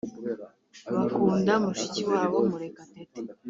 bakunda 0.93 1.53
mushiki 1.63 2.01
wabo 2.11 2.37
Murekatete 2.49 3.19